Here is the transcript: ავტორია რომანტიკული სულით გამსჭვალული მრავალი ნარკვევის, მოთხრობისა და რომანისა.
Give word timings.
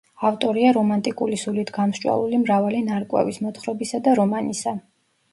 ავტორია 0.27 0.69
რომანტიკული 0.75 1.35
სულით 1.41 1.71
გამსჭვალული 1.75 2.39
მრავალი 2.43 2.79
ნარკვევის, 2.87 3.37
მოთხრობისა 3.43 4.01
და 4.09 4.15
რომანისა. 4.21 4.75